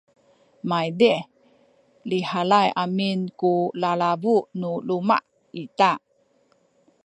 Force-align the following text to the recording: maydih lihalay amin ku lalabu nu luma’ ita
maydih 0.69 1.21
lihalay 2.09 2.67
amin 2.83 3.19
ku 3.39 3.53
lalabu 3.81 4.35
nu 4.59 4.71
luma’ 4.87 5.17
ita 5.63 5.91